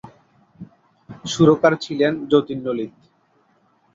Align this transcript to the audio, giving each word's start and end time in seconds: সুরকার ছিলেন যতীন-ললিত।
সুরকার 1.25 1.73
ছিলেন 1.83 2.13
যতীন-ললিত। 2.31 2.93